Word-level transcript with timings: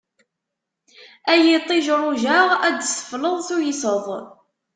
Ay 1.31 1.45
iṭij 1.57 1.85
rujaɣ, 2.01 2.47
ad 2.67 2.75
d-teffleḍ 2.77 3.35
tuyseḍ. 3.47 4.05